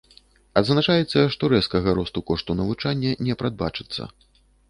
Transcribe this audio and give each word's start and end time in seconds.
Адзначаецца, 0.61 1.19
што 1.35 1.49
рэзкага 1.53 1.93
росту 1.99 2.23
кошту 2.31 2.57
навучання 2.61 3.11
не 3.27 3.37
прадбачыцца. 3.43 4.01